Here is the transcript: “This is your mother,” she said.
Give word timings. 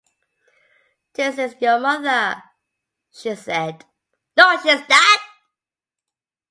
“This 1.13 1.37
is 1.37 1.61
your 1.61 1.79
mother,” 1.79 2.41
she 3.11 3.35
said. 3.35 3.85